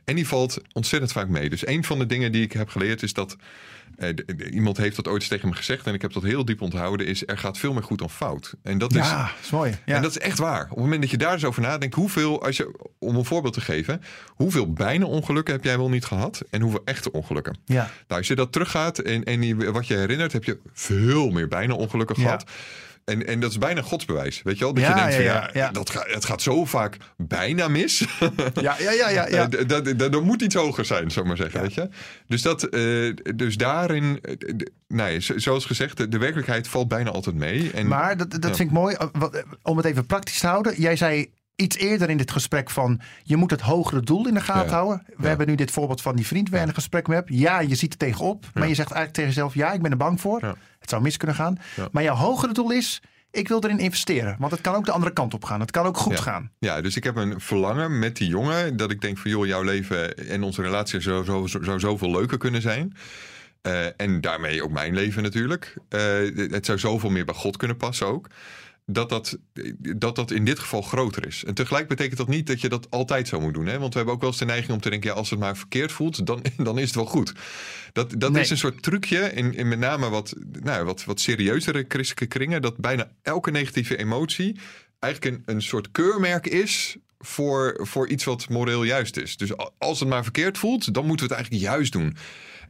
[0.04, 1.50] En die valt ontzettend vaak mee.
[1.50, 3.36] Dus een van de dingen die ik heb geleerd is dat.
[4.02, 5.86] Eh, iemand heeft dat ooit eens tegen me gezegd.
[5.86, 7.06] En ik heb dat heel diep onthouden.
[7.06, 8.54] Is er gaat veel meer goed dan fout.
[8.62, 9.06] En dat is.
[9.06, 9.74] ja is mooi.
[9.86, 9.94] Ja.
[9.96, 10.62] En dat is echt waar.
[10.62, 13.54] Op het moment dat je daar eens over nadenkt, hoeveel, als je, om een voorbeeld
[13.54, 17.56] te geven, hoeveel bijna ongelukken heb jij wel niet gehad en hoeveel echte ongelukken?
[17.64, 17.90] ja.
[18.08, 21.74] Nou, als je dat teruggaat en, en wat je herinnert, heb je veel meer bijna
[21.74, 22.22] ongelukken Ja.
[22.22, 22.44] gehad.
[23.04, 24.74] En, en dat is bijna godsbewijs, weet je wel?
[24.74, 25.70] Dat Ja, je denkt, van, ja, ja, ja.
[25.70, 28.04] Dat gaat, het gaat zo vaak bijna mis.
[28.60, 29.26] Ja, ja, ja, ja.
[29.28, 29.48] ja.
[29.50, 31.60] Eh, dat, dat, er moet iets hoger zijn, zou ik maar zeggen.
[31.60, 31.88] Weet je?
[32.26, 34.34] Dus, dat, eh, dus daarin, eh,
[34.88, 37.70] nou zo- zoals gezegd, de, de werkelijkheid valt bijna altijd mee.
[37.74, 38.96] En, Maar dat, dat vind ik mooi.
[39.62, 40.80] Om het even praktisch te houden.
[40.80, 43.00] Jij zei iets eerder in dit gesprek van...
[43.22, 44.74] je moet het hogere doel in de gaten Ja.
[44.76, 45.02] houden.
[45.06, 45.28] We Ja.
[45.28, 47.30] hebben nu dit voorbeeld van die vriend waar je een gesprek mee hebt.
[47.32, 48.44] Ja, je ziet er tegenop.
[48.54, 49.54] Maar je zegt eigenlijk tegen jezelf...
[49.54, 50.40] ja, ik ben er bang voor.
[50.78, 51.58] Het zou mis kunnen gaan.
[51.92, 53.02] Maar jouw hogere doel is...
[53.30, 54.36] ik wil erin investeren.
[54.38, 55.60] Want het kan ook de andere kant op gaan.
[55.60, 56.22] Het kan ook goed Ja.
[56.22, 56.50] gaan.
[56.58, 58.76] Ja, dus ik heb een verlangen met die jongen.
[58.76, 62.10] Dat ik denk van joh, jouw leven en onze relatie zou, zo, zo, zou zoveel
[62.10, 62.96] leuker kunnen zijn.
[63.62, 65.76] Eh, en daarmee ook mijn leven natuurlijk.
[65.88, 66.00] Eh,
[66.50, 68.26] het zou zoveel meer bij God kunnen passen ook.
[68.86, 69.38] Dat dat,
[69.78, 71.44] dat dat in dit geval groter is.
[71.44, 73.66] En tegelijk betekent dat niet dat je dat altijd zo moet doen.
[73.66, 73.78] Hè?
[73.78, 75.10] Want we hebben ook wel eens de neiging om te denken...
[75.10, 77.32] Ja, als het maar verkeerd voelt, dan, dan is het wel goed.
[77.92, 78.42] Dat, dat Nee.
[78.42, 82.62] is een soort trucje in, in met name wat, nou, wat, wat serieuzere christelijke kringen...
[82.62, 84.58] dat bijna elke negatieve emotie
[84.98, 86.96] eigenlijk een, een soort keurmerk is...
[87.24, 89.36] Voor, voor iets wat moreel juist is.
[89.36, 92.16] Dus als het maar verkeerd voelt, dan moeten we het eigenlijk juist doen.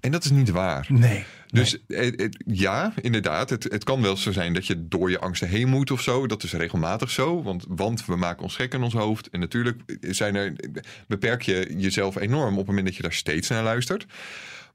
[0.03, 0.87] En dat is niet waar.
[0.89, 1.25] Nee.
[1.47, 3.51] Dus het, het- ja, inderdaad.
[3.51, 6.27] Het, het kan wel zo zijn dat je door je angsten heen moet of zo.
[6.27, 7.43] Dat is regelmatig zo.
[7.43, 9.31] Want, want we maken ons gek in ons hoofd.
[9.31, 10.53] En natuurlijk zijn er,
[11.09, 14.07] beperk je jezelf enorm op het moment dat je daar steeds naar luistert.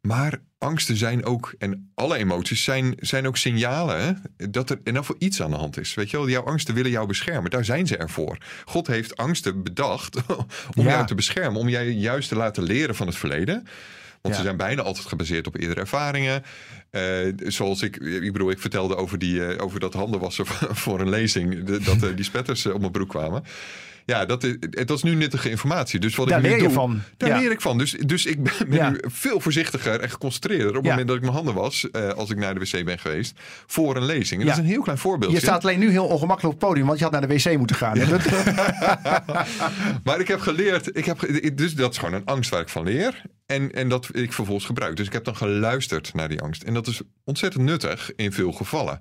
[0.02, 4.12] Maar angsten zijn ook, en alle emoties zijn, zijn ook signalen hè,
[4.50, 5.94] dat er in ieder geval iets aan de hand is.
[5.94, 7.52] Weet je wel, jouw angsten willen jou beschermen.
[7.52, 8.38] Daar zijn ze ervoor.
[8.66, 10.16] God heeft angsten bedacht
[10.78, 10.90] om Ja.
[10.90, 11.60] jou te beschermen.
[11.62, 13.68] Om jij juist te laten leren van het verleden.
[14.28, 14.44] Want Ja.
[14.46, 16.44] ze zijn bijna altijd gebaseerd op eerdere ervaringen.
[16.92, 17.02] Eh,
[17.38, 20.46] zoals ik, ik bedoel, ik vertelde over, die, eh, over dat handenwassen
[20.84, 21.64] voor een lezing.
[21.64, 23.44] de- dat eh, die spetters op mijn broek kwamen.
[24.06, 26.00] Ja, dat is, dat is nu nuttige informatie.
[26.00, 27.02] Dus wat Daar ik nu leer je doe, van.
[27.18, 27.40] Daar Ja.
[27.40, 27.78] leer ik van.
[27.78, 28.90] Dus, dus ik ben, ben Ja.
[28.90, 31.88] nu veel voorzichtiger en geconcentreerder op het moment dat ik mijn handen was.
[32.16, 33.40] als ik naar de wc ben geweest.
[33.66, 34.42] Voor een lezing.
[34.42, 34.48] En.
[34.48, 35.38] Dat is een heel klein voorbeeldje.
[35.38, 36.86] Je staat alleen nu heel ongemakkelijk op het podium.
[36.88, 37.98] Want je had naar de wc moeten gaan.
[40.04, 42.84] Maar ik heb geleerd, ik heb, dus dat is gewoon een angst waar ik van
[42.84, 43.22] leer.
[43.48, 44.96] En, en dat ik vervolgens gebruik.
[44.96, 46.64] Dus ik heb dan geluisterd naar die angst.
[46.64, 49.00] En dat is ontzettend nuttig in veel gevallen.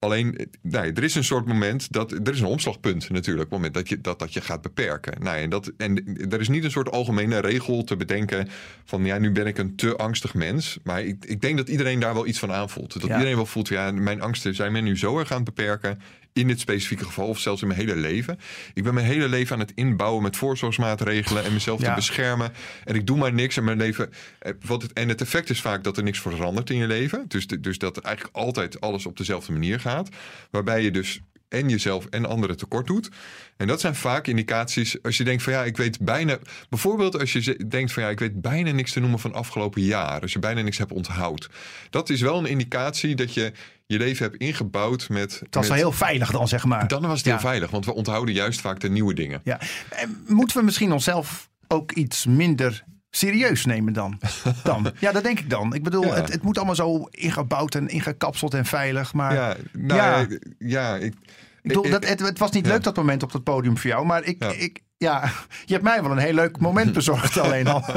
[0.00, 2.12] Alleen, nee, er is een soort moment dat.
[2.12, 3.44] Er is een omslagpunt natuurlijk.
[3.44, 5.22] Op het moment dat je dat, dat je gaat beperken.
[5.22, 8.48] Nou, en, dat, en er is niet een soort algemene regel te bedenken.
[8.84, 10.78] van ja, nu ben ik een te angstig mens.
[10.82, 12.92] Maar ik, ik denk dat iedereen daar wel iets van aanvoelt.
[12.92, 13.14] Dat Ja.
[13.14, 15.98] iedereen wel voelt, ja, mijn angsten zijn me nu zo erg aan het beperken.
[16.38, 18.38] In dit specifieke geval, of zelfs in mijn hele leven.
[18.74, 21.44] Ik ben mijn hele leven aan het inbouwen met voorzorgsmaatregelen.
[21.44, 21.88] en mezelf Ja.
[21.88, 22.52] te beschermen.
[22.84, 24.10] En ik doe maar niks en mijn leven.
[24.38, 27.24] eh, Wat het, en het effect is vaak dat er niks verandert in je leven.
[27.28, 30.08] Dus, de- dus dat eigenlijk altijd alles op dezelfde manier gaat.
[30.50, 33.08] Waarbij je dus en jezelf en anderen tekort doet.
[33.56, 36.38] En dat zijn vaak indicaties als je denkt van ja, ik weet bijna...
[36.68, 40.20] Bijvoorbeeld als je denkt van ja, ik weet bijna niks te noemen van afgelopen jaar.
[40.20, 41.48] Als je bijna niks hebt onthoud.
[41.90, 43.52] Dat is wel een indicatie dat je
[43.86, 45.38] je leven hebt ingebouwd met...
[45.44, 46.88] Het was met- heel veilig dan, zeg maar.
[46.88, 47.30] Dan was het Ja.
[47.32, 49.40] heel veilig, want we onthouden juist vaak de nieuwe dingen.
[49.44, 49.60] Ja.
[49.90, 54.20] En moeten we misschien onszelf ook iets minder serieus nemen dan?
[54.64, 54.92] dan?
[54.98, 55.74] Ja, dat denk ik dan.
[55.74, 56.14] Ik bedoel, Ja.
[56.14, 59.12] het, het moet allemaal zo ingebouwd en ingekapseld en veilig.
[59.12, 60.18] Maar Ja, nou Ja.
[60.18, 60.26] ja,
[60.58, 61.14] ja ik,
[61.62, 64.06] ik bedoel, dat, het, het was niet leuk dat moment op dat podium voor jou.
[64.06, 65.30] Maar ik, ik, ja,
[65.64, 67.84] je hebt mij wel een heel leuk moment bezorgd alleen al.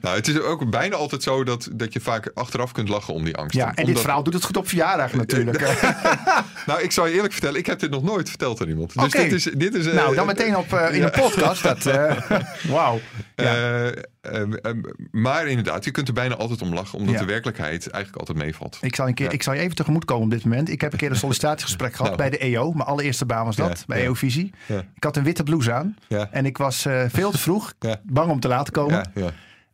[0.00, 3.24] Nou, het is ook bijna altijd zo dat, dat je vaak achteraf kunt lachen om
[3.24, 3.56] die angst.
[3.56, 5.60] Ja, en dit verhaal doet het goed op verjaardag natuurlijk.
[6.66, 8.94] Nou, ik zal je eerlijk vertellen, ik heb dit nog nooit verteld aan iemand.
[9.00, 11.62] Dus dit is, dit is, eh, nou, dan meteen op, eh, in een podcast.
[11.62, 13.00] Dat, eh, Wauw.
[13.36, 13.44] Ja.
[13.44, 13.86] Eh,
[14.20, 17.20] ehm, ehm, maar inderdaad, je kunt er bijna altijd om lachen, omdat Ja.
[17.20, 18.78] de werkelijkheid eigenlijk altijd meevalt.
[18.80, 19.32] Ik zal, een keer, Ja.
[19.32, 20.68] ik zal je even tegemoet komen op dit moment.
[20.68, 22.30] Ik heb een keer een sollicitatiegesprek gehad Nou.
[22.30, 22.72] bij de EO.
[22.72, 24.04] Mijn allereerste baan was dat, bij ja.
[24.04, 24.52] EO-visie.
[24.66, 24.78] Ja.
[24.94, 25.96] Ik had een witte blouse aan.
[26.30, 27.72] En ik was eh, veel te vroeg.
[28.02, 29.12] Bang om te laat te komen.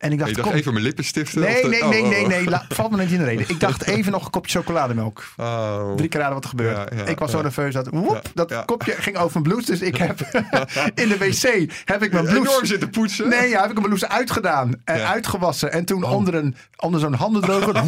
[0.01, 0.57] En ik dacht, je dacht kom.
[0.59, 1.41] even mijn lippen stiften?
[1.41, 2.29] Nee, de- nee, oh, nee, oh, nee, oh.
[2.29, 2.45] nee.
[2.51, 3.49] La, valt me niet in de reden.
[3.49, 5.25] Ik dacht even nog een kopje chocolademelk.
[5.37, 5.95] Oh.
[5.95, 6.77] Drie keer raden wat er gebeurt.
[6.77, 9.71] Ja, ja, ik was zo nerveus dat, woep, dat kopje ging over mijn blouse.
[9.71, 10.21] Dus ik heb
[11.03, 12.67] in de wc heb ik mijn Enorm blouse...
[12.67, 13.29] zitten poetsen.
[13.29, 15.07] Nee, ja, heb ik mijn blouse uitgedaan en Ja.
[15.13, 15.73] uitgewassen.
[15.73, 17.75] En toen onder, een, onder zo'n handendroger.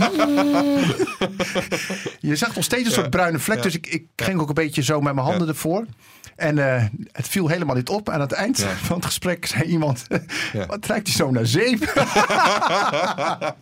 [2.21, 3.63] je zag nog steeds een soort bruine vlek.
[3.63, 5.85] Dus ik, ik ging ook een beetje zo met mijn handen ervoor.
[6.37, 8.09] En eh, het viel helemaal niet op.
[8.11, 10.07] Aan het eind van het gesprek zei iemand...
[10.67, 12.02] Wat ruikt hij zo naar zeep?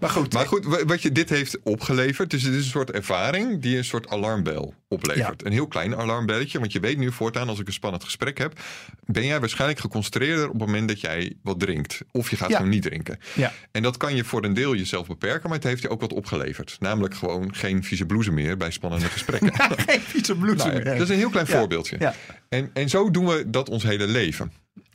[0.00, 2.90] maar goed, Maar goed, wa- wat je dit heeft opgeleverd, dus het is een soort
[2.90, 5.44] ervaring die een soort alarmbel oplevert.
[5.46, 8.60] Een heel klein alarmbelletje, want je weet nu voortaan als ik een spannend gesprek heb,
[9.04, 12.00] ben jij waarschijnlijk geconcentreerder op het moment dat jij wat drinkt.
[12.10, 12.56] Of je gaat Ja.
[12.56, 13.18] gewoon niet drinken.
[13.34, 13.52] Ja.
[13.72, 16.12] En dat kan je voor een deel jezelf beperken, maar het heeft je ook wat
[16.12, 16.76] opgeleverd.
[16.80, 19.52] Namelijk gewoon geen vieze blouse meer bij spannende gesprekken.
[19.88, 20.84] geen vieze bloed Nou meer.
[20.84, 21.96] dat is een heel klein voorbeeldje.
[21.98, 22.14] Ja.
[22.48, 24.52] En, en zo doen we dat ons hele leven.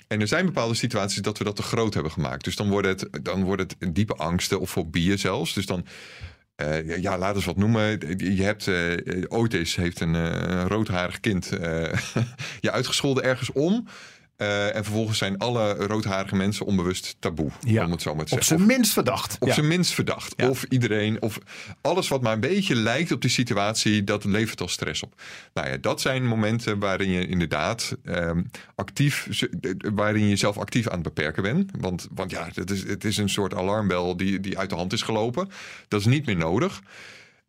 [0.07, 2.43] En er zijn bepaalde situaties dat we dat te groot hebben gemaakt.
[2.43, 5.53] Dus dan wordt het, dan wordt het diepe angsten of fobieën zelfs.
[5.53, 5.85] Dus dan,
[6.55, 8.17] eh, ja, laat eens wat noemen.
[8.35, 11.49] Je hebt, uh, Otis heeft een uh, roodharig kind
[12.65, 13.87] je uitgescholden ergens om.
[14.37, 17.49] Uh, en vervolgens zijn alle roodharige mensen onbewust taboe.
[17.59, 17.85] Ja.
[17.85, 18.57] Om het zo maar te Op zeggen.
[18.57, 19.35] zijn minst verdacht.
[19.39, 19.53] Op Ja.
[19.53, 20.33] zijn minst verdacht.
[20.37, 20.49] Ja.
[20.49, 21.37] Of iedereen, of
[21.81, 25.21] alles wat maar een beetje lijkt op die situatie, dat levert al stress op.
[25.53, 28.41] Nou ja, dat zijn momenten waarin je inderdaad ehm,
[28.75, 29.27] actief,
[29.95, 31.71] waarin je jezelf actief aan het beperken bent.
[31.79, 34.93] Want, want ja, het is, het is een soort alarmbel die, die uit de hand
[34.93, 35.49] is gelopen.
[35.87, 36.81] Dat is niet meer nodig.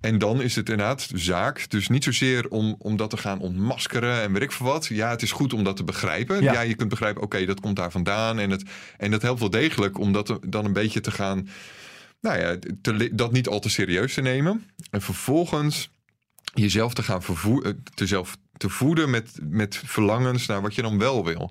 [0.00, 1.70] En dan is het inderdaad zaak.
[1.70, 4.87] Dus niet zozeer om, om dat te gaan ontmaskeren en weet ik veel wat.
[4.87, 6.42] Ja, het is goed om dat te begrijpen.
[6.42, 6.52] Ja.
[6.52, 8.38] Ja, je kunt begrijpen, oké, dat komt daar vandaan.
[8.38, 8.62] En, het,
[8.96, 11.48] en dat helpt wel degelijk om dat dan een beetje te gaan...
[12.20, 14.66] Nou ja, te, dat niet al te serieus te nemen.
[14.90, 15.90] En vervolgens
[16.54, 20.98] jezelf te gaan vervoeden, te zelf te voeden met, met verlangens naar wat je dan
[20.98, 21.50] wel wil.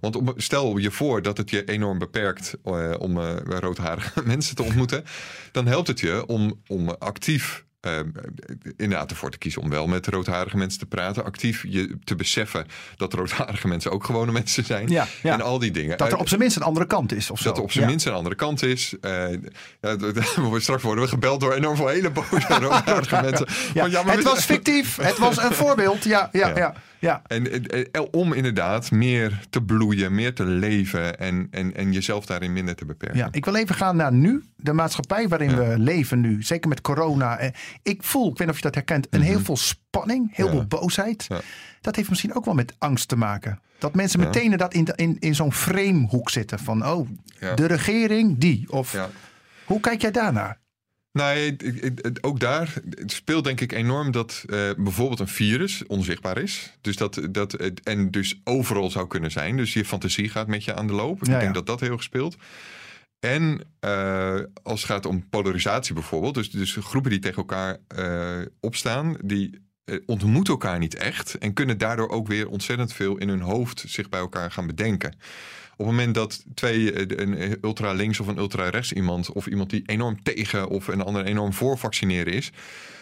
[0.00, 4.62] Want stel je voor dat het je enorm beperkt eh, om eh, roodharige mensen te
[4.62, 5.04] ontmoeten,
[5.52, 8.00] dan helpt het je om, om actief eh,
[8.76, 11.24] inderdaad ervoor te kiezen om wel met roodharige mensen te praten.
[11.24, 14.88] Actief je te beseffen dat roodharige mensen ook gewone mensen zijn.
[14.88, 15.32] Ja, ja.
[15.32, 15.98] En al die dingen.
[15.98, 17.30] Dat er Eh, op zijn minst een andere kant is.
[17.30, 17.44] Of zo.
[17.48, 17.90] dat er op zijn Ja.
[17.90, 18.94] minst een andere kant is.
[19.80, 23.46] D- straks worden we gebeld door enorm veel hele boze roodharige mensen.
[23.74, 23.80] Ja.
[23.80, 24.96] Want ja, maar het was fictief.
[24.96, 26.04] Het was een voorbeeld.
[26.04, 26.74] Ja, ja, ja.
[26.98, 27.22] Ja.
[27.26, 27.48] En
[28.10, 32.84] om inderdaad meer te bloeien, meer te leven en, en, en jezelf daarin minder te
[32.84, 33.18] beperken.
[33.18, 34.44] Ja, ik wil even gaan naar nu.
[34.56, 36.42] De maatschappij waarin we leven nu.
[36.42, 37.38] Zeker met corona.
[37.38, 37.50] Eh,
[37.82, 40.28] Ik voel, ik weet niet of je dat herkent, een heel veel spanning.
[40.36, 40.54] Heel Mhm.
[40.56, 40.60] Ja.
[40.68, 41.24] veel boosheid.
[41.28, 41.40] Ja.
[41.80, 43.60] Dat heeft misschien ook wel met angst te maken.
[43.78, 46.58] Dat mensen meteen in, dat in, in, in zo'n framehoek zitten.
[46.58, 47.08] Van, oh,
[47.54, 48.72] de regering, die.
[48.72, 49.08] Of
[49.64, 50.58] hoe kijk jij daarnaar?
[51.16, 52.72] Ik- ook daar
[53.06, 56.72] speelt denk ik enorm dat eh, bijvoorbeeld een virus onzichtbaar is.
[56.80, 57.52] Dus dat, dat,
[57.82, 59.56] en dus overal zou kunnen zijn.
[59.56, 61.18] Dus je fantasie gaat met je aan de loop.
[61.24, 61.52] Ja, ik denk ja.
[61.52, 62.36] dat dat heel erg speelt.
[63.20, 68.46] En eh, als het gaat om polarisatie bijvoorbeeld, dus, dus groepen die tegen elkaar eh,
[68.60, 69.64] opstaan, die
[70.06, 74.08] ontmoeten elkaar niet echt en kunnen daardoor ook weer ontzettend veel in hun hoofd zich
[74.08, 75.14] bij elkaar gaan bedenken.
[75.78, 79.46] Op het moment dat twee, eh, een ultra links of een ultra rechts iemand, of
[79.46, 82.48] iemand die enorm tegen of een ander enorm voor vaccineren is,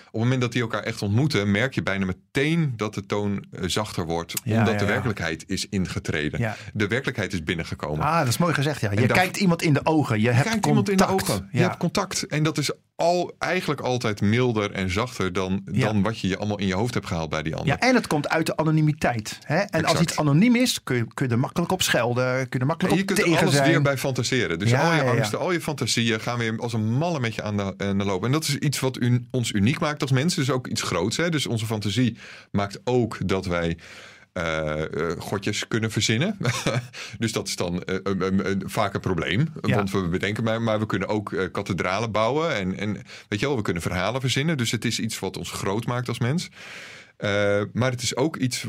[0.07, 3.45] op het moment dat die elkaar echt ontmoeten, merk je bijna meteen dat de toon
[3.51, 4.91] eh, zachter wordt, Ja, omdat ja, de ja.
[4.91, 6.41] werkelijkheid is ingetreden.
[6.41, 6.57] Ja.
[6.73, 8.05] De werkelijkheid is binnengekomen.
[8.07, 8.81] Ah, dat is mooi gezegd.
[8.81, 8.91] Ja.
[8.91, 10.21] Je dat- kijkt iemand in de ogen.
[10.21, 10.67] Je hebt kijkt contact.
[10.89, 11.49] iemand in de ogen.
[11.53, 12.27] Je hebt contact.
[12.27, 15.85] En dat is al, eigenlijk altijd milder en zachter dan, Ja.
[15.87, 17.69] dan wat je je allemaal in je hoofd hebt gehaald bij die ander.
[17.73, 19.39] Ja, en het komt uit de anonimiteit.
[19.45, 19.59] Hè?
[19.59, 22.35] En als iets anoniem is, kun je, kun je er makkelijk op schelden.
[22.35, 23.71] Kun je er makkelijk En je op kunt er alles zijn.
[23.71, 24.59] weer bij fantaseren.
[24.59, 27.43] Dus Ja, al je angsten, al je fantasieën gaan weer als een malle met je
[27.43, 28.25] aan de, aan de loop.
[28.25, 30.41] En dat is iets wat un- ons uniek maakt als mensen.
[30.41, 31.17] Dus ook iets groots.
[31.17, 31.31] Hè?
[31.31, 32.17] Dus onze fantasie
[32.51, 33.77] maakt ook dat wij
[34.35, 36.37] eh, eh, godjes kunnen verzinnen.
[37.19, 39.49] dus dat is dan een- een- een- vaak een probleem.
[39.61, 39.75] Ja.
[39.77, 42.55] Want we bedenken maar, maar we kunnen ook kathedralen bouwen.
[42.55, 42.93] En, en
[43.29, 44.57] weet je wel, we kunnen verhalen verzinnen.
[44.57, 46.49] Dus het is iets wat ons groot maakt als mens.
[47.73, 48.67] Maar het is ook iets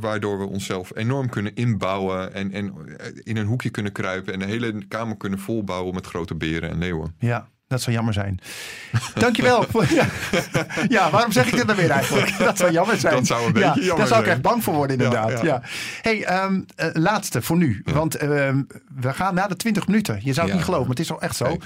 [0.00, 2.74] waardoor we onszelf enorm kunnen inbouwen en, en
[3.22, 6.78] in een hoekje kunnen kruipen en de hele kamer kunnen volbouwen met grote beren en
[6.78, 7.14] leeuwen.
[7.18, 8.40] Ja, dat zou jammer zijn.
[9.14, 9.64] Dankjewel.
[9.88, 10.06] ja.
[10.88, 12.38] ja, waarom zeg ik dit dan weer eigenlijk?
[12.38, 13.14] Dat zou jammer zijn.
[13.14, 14.36] Dat zou een beetje ja, jammer Daar zou ik zijn.
[14.38, 15.30] echt bang voor worden inderdaad.
[15.30, 15.62] Ja, Ja,
[16.02, 17.82] Hey, ehm, eh, laatste voor nu.
[17.84, 18.62] Want ehm,
[19.00, 20.20] we gaan na de 20 minuten.
[20.22, 21.56] Je zou het niet geloven, maar het is wel echt zo.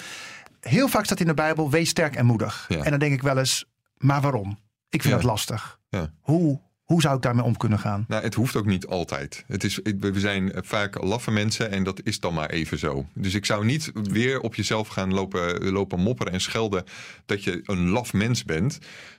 [0.60, 2.66] Heel vaak staat in de Bijbel, wees sterk en moedig.
[2.68, 3.64] En dan denk ik wel eens,
[3.96, 4.58] maar waarom?
[4.88, 5.78] Ik vind dat lastig.
[5.88, 6.10] Ja.
[6.20, 6.60] Hoe,
[6.92, 8.04] hoe zou ik daarmee om kunnen gaan?
[8.08, 9.44] Nou, het hoeft ook niet altijd.
[9.46, 13.06] Het is, we zijn vaak laffe mensen en dat is dan maar even zo.
[13.14, 16.84] Dus ik zou niet weer op jezelf gaan lopen, lopen mopperen en schelden
[17.26, 18.78] dat je een laf mens bent.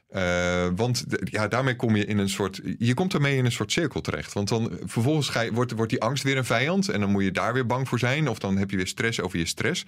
[0.10, 2.62] Eh, want ja, daarmee kom je in een soort.
[2.78, 4.34] Je komt ermee in een soort cirkel terecht.
[4.34, 6.90] Want dan vervolgens ga je, wordt, wordt die angst weer een vijand.
[6.90, 8.28] En dan moet je daar weer bang voor zijn.
[8.28, 9.86] Of dan heb je weer stress over je stress.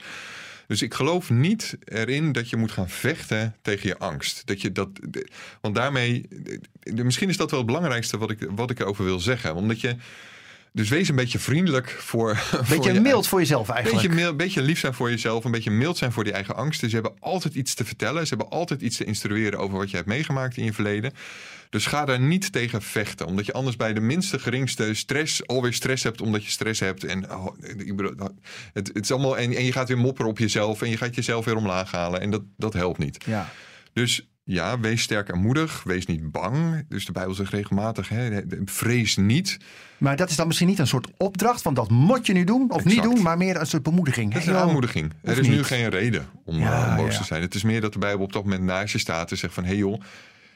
[0.67, 4.41] Dus ik geloof niet erin dat je moet gaan vechten tegen je angst.
[4.45, 4.89] Dat je dat,
[5.61, 6.27] want daarmee,
[6.93, 9.55] misschien is dat wel het belangrijkste wat ik, wat ik erover wil zeggen.
[9.55, 9.95] Omdat je,
[10.71, 12.35] dus wees een beetje vriendelijk voor.
[12.37, 14.07] voor Beetje je- mild voor jezelf eigenlijk.
[14.07, 16.89] beetje, mild, beetje lief zijn voor jezelf, een beetje mild zijn voor die eigen angsten.
[16.89, 18.27] Ze hebben altijd iets te vertellen.
[18.27, 21.13] Ze hebben altijd iets te instrueren over wat je hebt meegemaakt in je verleden.
[21.75, 23.25] Dus ga daar niet tegen vechten.
[23.25, 27.03] Omdat je anders bij de minste geringste stress alweer stress hebt omdat je stress hebt.
[27.03, 27.47] En oh,
[27.95, 28.11] bedoel,
[28.73, 30.81] het, het is allemaal, en, en je gaat weer mopperen op jezelf.
[30.81, 32.21] En je gaat jezelf weer omlaag halen.
[32.21, 33.23] En dat, dat helpt niet.
[33.25, 33.49] Ja.
[33.93, 35.83] Dus ja, wees sterk en moedig.
[35.83, 36.85] Wees niet bang.
[36.89, 39.57] Dus de Bijbel zegt regelmatig, hè, vrees niet.
[39.97, 42.71] Maar dat is dan misschien niet een soort opdracht, want dat moet je nu doen
[42.71, 44.33] of niet doen, maar meer een soort bemoediging.
[44.33, 45.13] Het is een aanmoediging.
[45.21, 47.19] of Er is nu geen reden om, Ja, eh, om boos ja.
[47.19, 47.41] te zijn.
[47.41, 49.63] Het is meer dat de Bijbel op dat moment naast je staat en zegt van...
[49.63, 50.01] hé hey joh,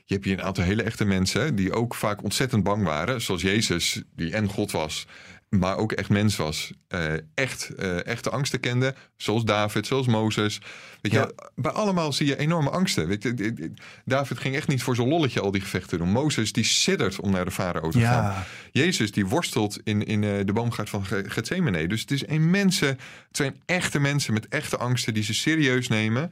[0.09, 1.55] je hebt hier een aantal hele echte mensen...
[1.55, 3.21] die ook vaak ontzettend bang waren.
[3.21, 5.07] Zoals Jezus, die en God was...
[5.49, 6.71] maar ook echt mens was.
[6.87, 8.95] Eh, echt, eh, echte angsten kende.
[9.15, 10.59] Zoals David, zoals Mozes.
[11.01, 11.21] Weet Ja.
[11.21, 13.07] je, bij allemaal zie je enorme angsten.
[13.07, 13.71] Weet je,
[14.05, 16.11] David ging echt niet voor zo'n lolletje al die gevechten doen.
[16.11, 18.23] Mozes die siddert om naar de farao te gaan.
[18.23, 21.87] Ja, Jezus die worstelt in, in eh, de boomgaard van Ge- Gethsemane.
[21.87, 25.87] Dus het, is een mensen, het zijn echte mensen met echte angsten die ze serieus
[25.87, 26.31] nemen.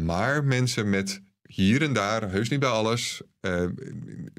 [0.00, 3.22] Maar mensen met hier en daar, heus niet bij alles.
[3.40, 3.64] eh,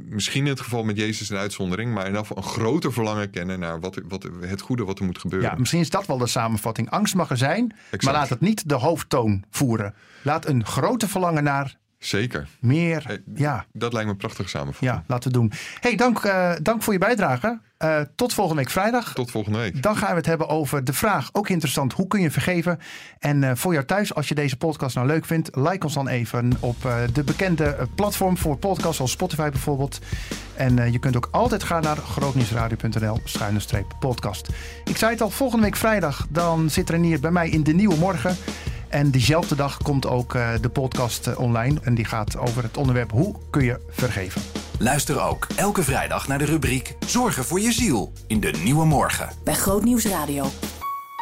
[0.01, 1.93] misschien in het geval met Jezus een uitzondering.
[1.93, 5.17] Maar in geval een groter verlangen kennen naar wat, wat, het goede wat er moet
[5.17, 5.49] gebeuren.
[5.49, 6.89] ja, misschien is dat wel de samenvatting.
[6.89, 9.93] Angst mag er zijn, maar laat het niet de hoofdtoon voeren.
[10.21, 12.47] Laat een grote verlangen naar Zeker.
[12.59, 13.21] meer.
[13.35, 14.91] Ja, Dat lijkt me een prachtige samenvatting.
[14.91, 15.51] ja laten we doen.
[15.79, 17.59] hey, dank, eh, dank voor je bijdrage.
[17.77, 19.13] Eh, tot volgende week vrijdag.
[19.13, 19.83] Tot volgende week.
[19.83, 22.79] Dan gaan we het hebben over de vraag, ook interessant, hoe kun je vergeven?
[23.19, 26.07] En eh, voor jou thuis, als je deze podcast nou leuk vindt, like ons dan
[26.07, 29.99] even op eh, de bekende platform voor podcasts, zoals Spotify bijvoorbeeld.
[30.55, 33.19] En je kunt ook altijd gaan naar grootnieuwsradio.nl
[33.99, 34.47] podcast.
[34.85, 37.95] Ik zei het al, volgende week vrijdag, dan zit Renier bij mij in de Nieuwe
[37.95, 38.37] Morgen.
[38.87, 41.79] En diezelfde dag komt ook de podcast online.
[41.83, 44.66] En die gaat over het onderwerp hoe kun je vergeven.
[44.79, 49.29] Luister ook elke vrijdag naar de rubriek Zorgen voor je ziel in de Nieuwe Morgen.
[49.43, 50.45] Bij Grootnieuws Radio.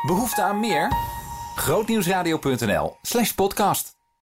[0.08, 0.92] Behoefte aan meer?
[1.56, 3.95] Grootnieuwsradio.nl slash podcast.